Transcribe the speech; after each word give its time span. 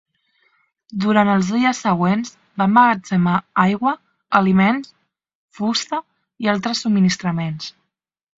Durant 1.01 1.29
els 1.33 1.51
dies 1.55 1.81
següents 1.85 2.31
va 2.61 2.67
emmagatzemar 2.69 3.35
aigua, 3.65 3.93
aliments, 4.41 4.91
fusta 5.59 6.01
i 6.47 6.51
altres 6.57 6.83
subministraments. 6.87 7.71